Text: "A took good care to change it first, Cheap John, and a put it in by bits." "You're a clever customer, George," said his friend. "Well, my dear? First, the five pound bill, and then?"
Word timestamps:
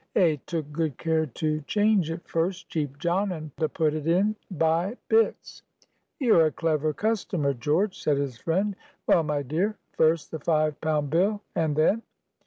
"A 0.15 0.37
took 0.47 0.71
good 0.71 0.97
care 0.97 1.27
to 1.27 1.61
change 1.67 2.09
it 2.09 2.27
first, 2.27 2.69
Cheap 2.69 2.97
John, 2.97 3.31
and 3.31 3.51
a 3.59 3.69
put 3.69 3.93
it 3.93 4.07
in 4.07 4.35
by 4.49 4.97
bits." 5.09 5.61
"You're 6.19 6.47
a 6.47 6.51
clever 6.51 6.91
customer, 6.91 7.53
George," 7.53 8.01
said 8.01 8.17
his 8.17 8.39
friend. 8.39 8.75
"Well, 9.05 9.21
my 9.21 9.43
dear? 9.43 9.77
First, 9.95 10.31
the 10.31 10.39
five 10.39 10.81
pound 10.81 11.11
bill, 11.11 11.41
and 11.53 11.75
then?" 11.75 12.01